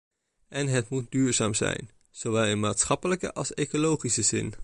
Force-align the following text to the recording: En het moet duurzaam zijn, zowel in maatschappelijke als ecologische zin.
En 0.47 0.67
het 0.67 0.89
moet 0.89 1.11
duurzaam 1.11 1.53
zijn, 1.53 1.89
zowel 2.11 2.45
in 2.45 2.59
maatschappelijke 2.59 3.33
als 3.33 3.53
ecologische 3.53 4.21
zin. 4.21 4.53